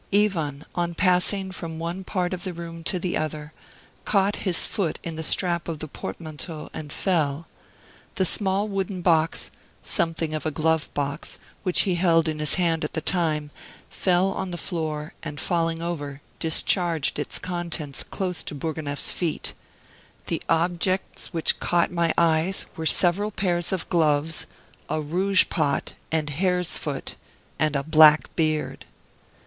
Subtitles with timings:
[0.11, 3.53] Ivan, on passing from one part of the room to the other,
[4.03, 7.45] caught his foot in the strap of the portmanteau and fell.
[8.15, 9.51] The small wooden box,
[9.83, 13.51] something of a glove box, which he held in his hand at the time,
[13.91, 19.53] fell on the floor, and falling over, discharged its contents close to Bourgonef's feet.
[20.25, 24.47] The objects which caught my eyes were several pairs of gloves,
[24.89, 27.13] a rouge pot and hare's foot,
[27.59, 28.85] and a black beard!